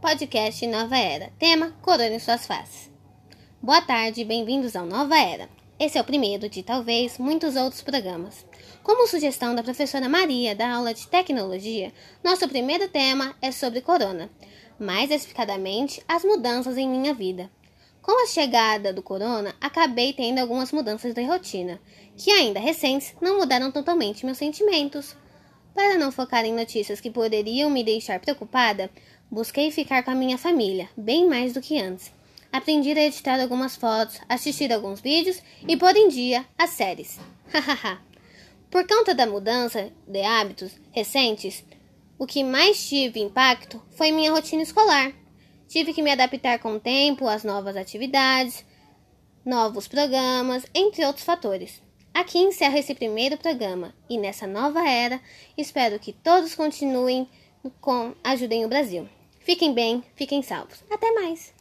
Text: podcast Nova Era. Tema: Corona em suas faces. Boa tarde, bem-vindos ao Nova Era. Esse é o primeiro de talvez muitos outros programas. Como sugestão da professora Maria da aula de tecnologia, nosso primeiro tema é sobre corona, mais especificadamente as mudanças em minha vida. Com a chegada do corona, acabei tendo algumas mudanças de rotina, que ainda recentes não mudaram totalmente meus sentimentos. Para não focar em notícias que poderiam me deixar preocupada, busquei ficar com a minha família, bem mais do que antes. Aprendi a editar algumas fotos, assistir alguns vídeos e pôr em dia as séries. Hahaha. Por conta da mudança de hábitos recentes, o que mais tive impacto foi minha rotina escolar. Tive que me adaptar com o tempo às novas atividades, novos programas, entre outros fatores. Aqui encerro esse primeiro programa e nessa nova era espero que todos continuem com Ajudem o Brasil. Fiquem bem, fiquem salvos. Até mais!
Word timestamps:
podcast 0.00 0.66
Nova 0.66 0.96
Era. 0.96 1.30
Tema: 1.38 1.76
Corona 1.82 2.14
em 2.14 2.18
suas 2.18 2.46
faces. 2.46 2.90
Boa 3.62 3.82
tarde, 3.82 4.24
bem-vindos 4.24 4.74
ao 4.74 4.86
Nova 4.86 5.18
Era. 5.18 5.46
Esse 5.78 5.98
é 5.98 6.00
o 6.00 6.04
primeiro 6.04 6.48
de 6.48 6.62
talvez 6.62 7.18
muitos 7.18 7.54
outros 7.54 7.82
programas. 7.82 8.46
Como 8.82 9.06
sugestão 9.06 9.54
da 9.54 9.62
professora 9.62 10.08
Maria 10.08 10.54
da 10.54 10.72
aula 10.72 10.94
de 10.94 11.06
tecnologia, 11.06 11.92
nosso 12.24 12.48
primeiro 12.48 12.88
tema 12.88 13.36
é 13.42 13.52
sobre 13.52 13.82
corona, 13.82 14.30
mais 14.78 15.10
especificadamente 15.10 16.02
as 16.08 16.24
mudanças 16.24 16.78
em 16.78 16.88
minha 16.88 17.12
vida. 17.12 17.50
Com 18.00 18.24
a 18.24 18.26
chegada 18.26 18.94
do 18.94 19.02
corona, 19.02 19.54
acabei 19.60 20.14
tendo 20.14 20.38
algumas 20.38 20.72
mudanças 20.72 21.12
de 21.12 21.22
rotina, 21.24 21.78
que 22.16 22.30
ainda 22.30 22.58
recentes 22.58 23.14
não 23.20 23.38
mudaram 23.38 23.70
totalmente 23.70 24.24
meus 24.24 24.38
sentimentos. 24.38 25.14
Para 25.74 25.96
não 25.96 26.10
focar 26.10 26.44
em 26.44 26.54
notícias 26.54 27.00
que 27.00 27.10
poderiam 27.10 27.70
me 27.70 27.84
deixar 27.84 28.20
preocupada, 28.20 28.90
busquei 29.30 29.70
ficar 29.70 30.02
com 30.02 30.10
a 30.10 30.14
minha 30.14 30.36
família, 30.36 30.88
bem 30.96 31.28
mais 31.28 31.52
do 31.52 31.60
que 31.60 31.80
antes. 31.80 32.12
Aprendi 32.52 32.90
a 32.90 33.04
editar 33.04 33.40
algumas 33.40 33.76
fotos, 33.76 34.20
assistir 34.28 34.72
alguns 34.72 35.00
vídeos 35.00 35.40
e 35.68 35.76
pôr 35.76 35.96
em 35.96 36.08
dia 36.08 36.44
as 36.58 36.70
séries. 36.70 37.18
Hahaha. 37.52 38.00
Por 38.70 38.86
conta 38.86 39.14
da 39.14 39.26
mudança 39.26 39.92
de 40.06 40.22
hábitos 40.22 40.72
recentes, 40.92 41.64
o 42.18 42.26
que 42.26 42.44
mais 42.44 42.88
tive 42.88 43.20
impacto 43.20 43.80
foi 43.90 44.12
minha 44.12 44.32
rotina 44.32 44.62
escolar. 44.62 45.12
Tive 45.68 45.94
que 45.94 46.02
me 46.02 46.10
adaptar 46.10 46.58
com 46.58 46.74
o 46.74 46.80
tempo 46.80 47.26
às 47.28 47.44
novas 47.44 47.76
atividades, 47.76 48.64
novos 49.44 49.86
programas, 49.86 50.64
entre 50.74 51.04
outros 51.04 51.24
fatores. 51.24 51.80
Aqui 52.12 52.38
encerro 52.38 52.76
esse 52.76 52.94
primeiro 52.94 53.36
programa 53.38 53.94
e 54.08 54.18
nessa 54.18 54.46
nova 54.46 54.86
era 54.86 55.20
espero 55.56 55.98
que 55.98 56.12
todos 56.12 56.54
continuem 56.54 57.28
com 57.80 58.14
Ajudem 58.22 58.64
o 58.64 58.68
Brasil. 58.68 59.08
Fiquem 59.40 59.72
bem, 59.72 60.02
fiquem 60.14 60.42
salvos. 60.42 60.82
Até 60.90 61.12
mais! 61.12 61.52